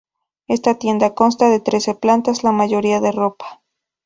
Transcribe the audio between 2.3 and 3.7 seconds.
la mayoría de ropa.